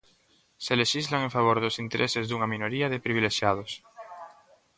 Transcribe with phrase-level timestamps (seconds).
[0.65, 3.71] Se lexislan en favor dos intereses dunha minoría de privilexiados.